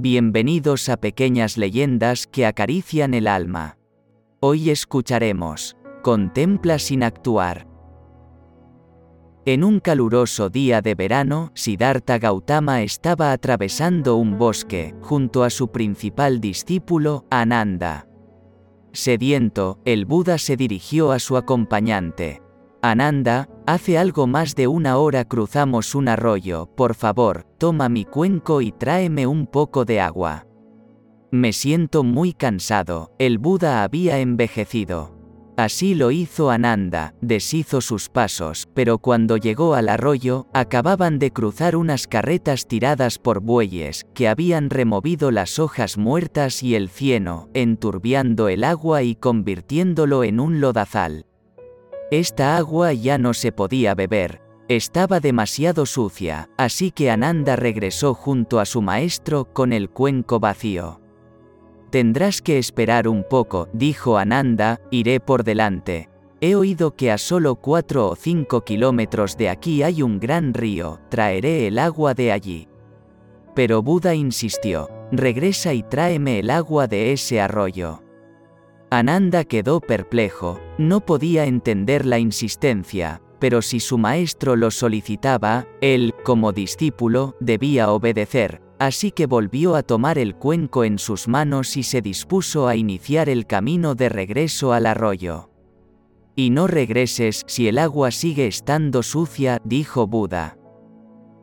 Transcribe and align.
bienvenidos 0.00 0.88
a 0.88 0.96
pequeñas 0.96 1.56
leyendas 1.56 2.26
que 2.26 2.46
acarician 2.46 3.14
el 3.14 3.26
alma. 3.26 3.78
Hoy 4.40 4.70
escucharemos, 4.70 5.76
Contempla 6.02 6.78
sin 6.78 7.02
actuar. 7.02 7.66
En 9.44 9.64
un 9.64 9.80
caluroso 9.80 10.50
día 10.50 10.82
de 10.82 10.94
verano, 10.94 11.50
Siddhartha 11.54 12.18
Gautama 12.18 12.82
estaba 12.82 13.32
atravesando 13.32 14.16
un 14.16 14.38
bosque, 14.38 14.94
junto 15.00 15.44
a 15.44 15.50
su 15.50 15.72
principal 15.72 16.40
discípulo, 16.40 17.26
Ananda. 17.30 18.08
Sediento, 18.92 19.80
el 19.84 20.04
Buda 20.04 20.38
se 20.38 20.56
dirigió 20.56 21.12
a 21.12 21.18
su 21.18 21.36
acompañante. 21.36 22.42
Ananda, 22.82 23.48
hace 23.66 23.98
algo 23.98 24.26
más 24.26 24.54
de 24.54 24.68
una 24.68 24.96
hora 24.96 25.24
cruzamos 25.24 25.94
un 25.94 26.08
arroyo, 26.08 26.66
por 26.76 26.94
favor, 26.94 27.44
toma 27.58 27.88
mi 27.88 28.04
cuenco 28.04 28.60
y 28.60 28.72
tráeme 28.72 29.26
un 29.26 29.46
poco 29.46 29.84
de 29.84 30.00
agua. 30.00 30.46
Me 31.30 31.52
siento 31.52 32.04
muy 32.04 32.32
cansado, 32.32 33.12
el 33.18 33.38
Buda 33.38 33.82
había 33.82 34.20
envejecido. 34.20 35.16
Así 35.56 35.94
lo 35.94 36.10
hizo 36.10 36.50
Ananda, 36.50 37.14
deshizo 37.22 37.80
sus 37.80 38.10
pasos, 38.10 38.68
pero 38.74 38.98
cuando 38.98 39.38
llegó 39.38 39.74
al 39.74 39.88
arroyo, 39.88 40.48
acababan 40.52 41.18
de 41.18 41.30
cruzar 41.30 41.76
unas 41.76 42.06
carretas 42.06 42.66
tiradas 42.66 43.18
por 43.18 43.40
bueyes, 43.40 44.04
que 44.12 44.28
habían 44.28 44.68
removido 44.68 45.30
las 45.30 45.58
hojas 45.58 45.96
muertas 45.96 46.62
y 46.62 46.74
el 46.74 46.90
cieno, 46.90 47.48
enturbiando 47.54 48.48
el 48.48 48.64
agua 48.64 49.02
y 49.02 49.14
convirtiéndolo 49.14 50.24
en 50.24 50.40
un 50.40 50.60
lodazal. 50.60 51.24
Esta 52.10 52.56
agua 52.56 52.92
ya 52.92 53.18
no 53.18 53.34
se 53.34 53.50
podía 53.50 53.96
beber, 53.96 54.40
estaba 54.68 55.18
demasiado 55.18 55.86
sucia, 55.86 56.48
así 56.56 56.92
que 56.92 57.10
Ananda 57.10 57.56
regresó 57.56 58.14
junto 58.14 58.60
a 58.60 58.64
su 58.64 58.80
maestro 58.80 59.52
con 59.52 59.72
el 59.72 59.90
cuenco 59.90 60.38
vacío. 60.38 61.00
Tendrás 61.90 62.42
que 62.42 62.58
esperar 62.58 63.08
un 63.08 63.24
poco, 63.24 63.68
dijo 63.72 64.18
Ananda, 64.18 64.80
iré 64.90 65.18
por 65.18 65.42
delante. 65.42 66.08
He 66.40 66.54
oído 66.54 66.94
que 66.94 67.10
a 67.10 67.18
solo 67.18 67.56
cuatro 67.56 68.08
o 68.08 68.14
cinco 68.14 68.62
kilómetros 68.62 69.36
de 69.36 69.48
aquí 69.48 69.82
hay 69.82 70.02
un 70.02 70.20
gran 70.20 70.54
río, 70.54 71.00
traeré 71.08 71.66
el 71.66 71.78
agua 71.78 72.14
de 72.14 72.30
allí. 72.30 72.68
Pero 73.54 73.82
Buda 73.82 74.14
insistió, 74.14 74.90
regresa 75.10 75.72
y 75.74 75.82
tráeme 75.82 76.38
el 76.40 76.50
agua 76.50 76.86
de 76.86 77.12
ese 77.12 77.40
arroyo. 77.40 78.02
Ananda 78.90 79.44
quedó 79.44 79.80
perplejo, 79.80 80.60
no 80.78 81.00
podía 81.00 81.46
entender 81.46 82.04
la 82.06 82.18
insistencia, 82.18 83.22
pero 83.38 83.62
si 83.62 83.80
su 83.80 83.98
maestro 83.98 84.56
lo 84.56 84.70
solicitaba, 84.70 85.66
él, 85.80 86.14
como 86.24 86.52
discípulo, 86.52 87.36
debía 87.40 87.90
obedecer, 87.90 88.62
así 88.78 89.10
que 89.10 89.26
volvió 89.26 89.76
a 89.76 89.82
tomar 89.82 90.18
el 90.18 90.34
cuenco 90.34 90.84
en 90.84 90.98
sus 90.98 91.28
manos 91.28 91.76
y 91.76 91.82
se 91.82 92.02
dispuso 92.02 92.68
a 92.68 92.76
iniciar 92.76 93.28
el 93.28 93.46
camino 93.46 93.94
de 93.94 94.08
regreso 94.08 94.72
al 94.72 94.86
arroyo. 94.86 95.50
Y 96.34 96.50
no 96.50 96.66
regreses 96.66 97.42
si 97.46 97.68
el 97.68 97.78
agua 97.78 98.10
sigue 98.10 98.46
estando 98.46 99.02
sucia, 99.02 99.60
dijo 99.64 100.06
Buda. 100.06 100.58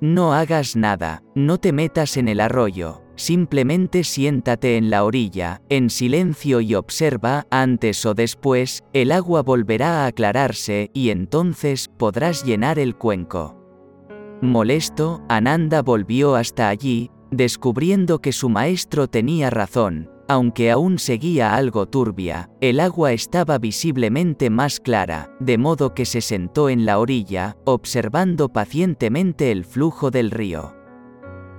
No 0.00 0.34
hagas 0.34 0.76
nada, 0.76 1.22
no 1.34 1.58
te 1.58 1.72
metas 1.72 2.16
en 2.16 2.28
el 2.28 2.40
arroyo, 2.40 3.02
Simplemente 3.22 4.02
siéntate 4.02 4.76
en 4.76 4.90
la 4.90 5.04
orilla, 5.04 5.62
en 5.68 5.90
silencio 5.90 6.60
y 6.60 6.74
observa, 6.74 7.46
antes 7.52 8.04
o 8.04 8.14
después, 8.14 8.82
el 8.92 9.12
agua 9.12 9.42
volverá 9.42 10.02
a 10.02 10.06
aclararse 10.06 10.90
y 10.92 11.10
entonces 11.10 11.88
podrás 11.96 12.44
llenar 12.44 12.80
el 12.80 12.96
cuenco. 12.96 13.56
Molesto, 14.40 15.22
Ananda 15.28 15.82
volvió 15.82 16.34
hasta 16.34 16.68
allí, 16.68 17.12
descubriendo 17.30 18.18
que 18.18 18.32
su 18.32 18.48
maestro 18.48 19.06
tenía 19.06 19.50
razón, 19.50 20.10
aunque 20.26 20.72
aún 20.72 20.98
seguía 20.98 21.54
algo 21.54 21.86
turbia, 21.86 22.50
el 22.60 22.80
agua 22.80 23.12
estaba 23.12 23.58
visiblemente 23.58 24.50
más 24.50 24.80
clara, 24.80 25.32
de 25.38 25.58
modo 25.58 25.94
que 25.94 26.06
se 26.06 26.22
sentó 26.22 26.68
en 26.68 26.84
la 26.86 26.98
orilla, 26.98 27.56
observando 27.66 28.48
pacientemente 28.48 29.52
el 29.52 29.64
flujo 29.64 30.10
del 30.10 30.32
río. 30.32 30.81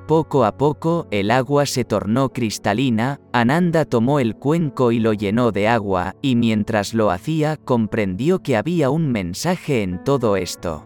Poco 0.08 0.44
a 0.44 0.58
poco, 0.58 1.08
el 1.12 1.31
agua 1.31 1.66
se 1.66 1.86
tornó 1.86 2.34
cristalina, 2.34 3.22
Ananda 3.31 3.86
tomó 3.86 4.19
el 4.19 4.36
cuenco 4.36 4.91
y 4.91 5.00
lo 5.00 5.14
llenó 5.14 5.53
de 5.53 5.69
agua, 5.69 6.16
y 6.22 6.36
mientras 6.36 6.94
lo 6.94 7.09
hacía 7.09 7.56
comprendió 7.56 8.40
que 8.40 8.58
había 8.58 8.90
un 8.90 9.09
mensaje 9.12 9.81
en 9.81 10.03
todo 10.03 10.36
esto. 10.36 10.86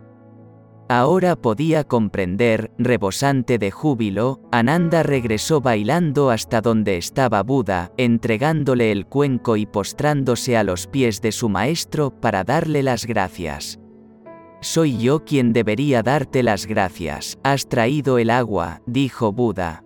Ahora 0.87 1.35
podía 1.35 1.83
comprender, 1.83 2.71
rebosante 2.77 3.57
de 3.57 3.71
júbilo, 3.71 4.39
Ananda 4.51 5.01
regresó 5.01 5.61
bailando 5.61 6.29
hasta 6.29 6.61
donde 6.61 6.97
estaba 6.97 7.41
Buda, 7.41 7.91
entregándole 7.97 8.91
el 8.91 9.07
cuenco 9.07 9.57
y 9.57 9.65
postrándose 9.65 10.55
a 10.55 10.63
los 10.63 10.85
pies 10.85 11.21
de 11.21 11.31
su 11.31 11.49
maestro 11.49 12.11
para 12.11 12.43
darle 12.43 12.83
las 12.83 13.05
gracias. 13.05 13.79
Soy 14.61 14.97
yo 14.97 15.23
quien 15.23 15.53
debería 15.53 16.03
darte 16.03 16.43
las 16.43 16.65
gracias. 16.65 17.37
Has 17.43 17.67
traído 17.67 18.17
el 18.17 18.29
agua, 18.29 18.81
dijo 18.85 19.31
Buda. 19.31 19.83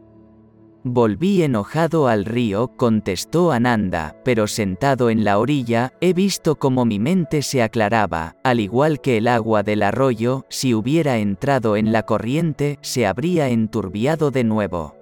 Volví 0.83 1.43
enojado 1.43 2.07
al 2.07 2.25
río, 2.25 2.71
contestó 2.75 3.51
Ananda, 3.51 4.15
pero 4.25 4.47
sentado 4.47 5.11
en 5.11 5.23
la 5.23 5.37
orilla, 5.37 5.93
he 6.01 6.13
visto 6.13 6.55
cómo 6.55 6.85
mi 6.85 6.97
mente 6.97 7.43
se 7.43 7.61
aclaraba, 7.61 8.35
al 8.43 8.59
igual 8.59 8.99
que 8.99 9.17
el 9.17 9.27
agua 9.27 9.61
del 9.61 9.83
arroyo, 9.83 10.45
si 10.49 10.73
hubiera 10.73 11.19
entrado 11.19 11.77
en 11.77 11.91
la 11.91 12.03
corriente, 12.03 12.79
se 12.81 13.05
habría 13.05 13.49
enturbiado 13.49 14.31
de 14.31 14.43
nuevo. 14.43 15.00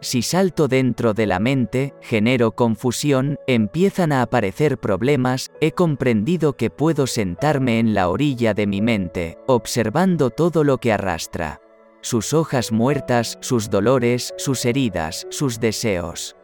Si 0.00 0.22
salto 0.22 0.68
dentro 0.68 1.12
de 1.12 1.26
la 1.26 1.40
mente, 1.40 1.92
genero 2.00 2.52
confusión, 2.52 3.36
empiezan 3.48 4.12
a 4.12 4.22
aparecer 4.22 4.78
problemas, 4.78 5.50
he 5.60 5.72
comprendido 5.72 6.56
que 6.56 6.70
puedo 6.70 7.08
sentarme 7.08 7.80
en 7.80 7.94
la 7.94 8.08
orilla 8.08 8.54
de 8.54 8.68
mi 8.68 8.80
mente, 8.80 9.38
observando 9.48 10.30
todo 10.30 10.62
lo 10.62 10.78
que 10.78 10.92
arrastra. 10.92 11.60
Sus 12.00 12.32
hojas 12.32 12.70
muertas, 12.70 13.38
sus 13.40 13.70
dolores, 13.70 14.34
sus 14.36 14.64
heridas, 14.64 15.26
sus 15.30 15.58
deseos. 15.58 16.36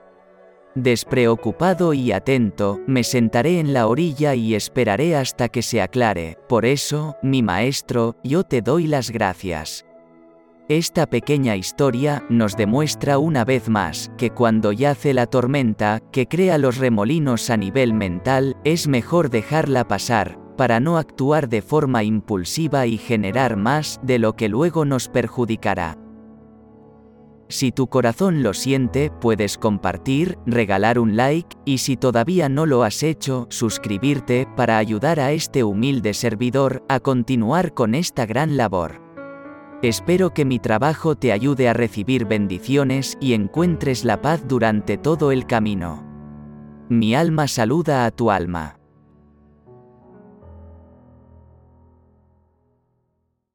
Despreocupado 0.75 1.95
y 1.95 2.11
atento, 2.11 2.81
me 2.89 3.05
sentaré 3.05 3.61
en 3.61 3.73
la 3.73 3.87
orilla 3.87 4.35
y 4.35 4.57
esperaré 4.57 5.15
hasta 5.15 5.49
que 5.49 5.63
se 5.63 5.81
aclare. 5.81 6.37
Por 6.49 6.65
eso, 6.65 7.17
mi 7.23 7.45
maestro, 7.45 8.17
yo 8.25 8.43
te 8.43 8.61
doy 8.61 8.89
las 8.89 9.13
gracias. 9.13 9.87
Esta 10.71 11.05
pequeña 11.05 11.57
historia 11.57 12.25
nos 12.31 12.57
demuestra 12.57 13.19
una 13.19 13.45
vez 13.45 13.69
más 13.69 14.11
que 14.17 14.31
cuando 14.31 14.73
yace 14.73 15.13
la 15.13 15.27
tormenta, 15.27 16.01
que 16.11 16.27
crea 16.27 16.57
los 16.57 16.79
remolinos 16.79 17.51
a 17.51 17.59
nivel 17.59 17.93
mental, 17.93 18.57
es 18.65 18.89
mejor 18.89 19.29
dejarla 19.29 19.87
pasar, 19.87 20.39
para 20.57 20.81
no 20.81 20.97
actuar 20.97 21.51
de 21.51 21.61
forma 21.61 22.03
impulsiva 22.03 22.87
y 22.87 22.97
generar 22.97 23.59
más 23.59 24.01
de 24.03 24.19
lo 24.19 24.37
que 24.37 24.49
luego 24.49 24.87
nos 24.87 25.09
perjudicará. 25.09 25.99
Si 27.51 27.71
tu 27.71 27.89
corazón 27.89 28.43
lo 28.43 28.55
siente, 28.55 29.13
puedes 29.21 29.59
compartir, 29.59 30.39
regalar 30.47 30.99
un 30.99 31.15
like, 31.15 31.59
y 31.67 31.77
si 31.77 31.99
todavía 31.99 32.49
no 32.49 32.65
lo 32.65 32.85
has 32.85 33.03
hecho, 33.03 33.49
suscribirte 33.51 34.49
para 34.57 34.79
ayudar 34.79 35.21
a 35.21 35.33
este 35.33 35.63
humilde 35.63 36.15
servidor 36.15 36.83
a 36.89 37.01
continuar 37.01 37.75
con 37.75 37.95
esta 37.95 38.25
gran 38.25 38.57
labor. 38.57 39.04
Espero 39.85 40.33
que 40.33 40.47
mi 40.47 40.59
trabajo 40.59 41.15
te 41.15 41.31
ayude 41.31 41.69
a 41.69 41.75
recibir 41.75 42.25
bendiciones 42.25 43.19
y 43.21 43.35
encuentres 43.35 44.07
la 44.07 44.23
paz 44.23 44.49
durante 44.49 44.97
todo 44.97 45.31
el 45.31 45.47
camino. 45.47 46.03
Mi 46.89 47.15
alma 47.15 47.49
saluda 47.49 48.07
a 48.07 48.11
tu 48.11 48.31
alma. 48.31 48.79